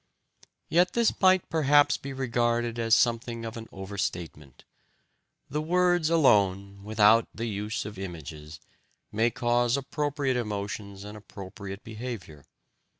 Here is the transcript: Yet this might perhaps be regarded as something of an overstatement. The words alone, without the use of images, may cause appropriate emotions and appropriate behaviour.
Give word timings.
Yet 0.67 0.93
this 0.93 1.21
might 1.21 1.47
perhaps 1.47 1.95
be 1.95 2.11
regarded 2.11 2.79
as 2.79 2.95
something 2.95 3.45
of 3.45 3.55
an 3.55 3.67
overstatement. 3.71 4.65
The 5.47 5.61
words 5.61 6.09
alone, 6.09 6.83
without 6.83 7.27
the 7.35 7.45
use 7.45 7.85
of 7.85 7.99
images, 7.99 8.59
may 9.11 9.29
cause 9.29 9.77
appropriate 9.77 10.37
emotions 10.37 11.03
and 11.03 11.15
appropriate 11.15 11.83
behaviour. 11.83 12.45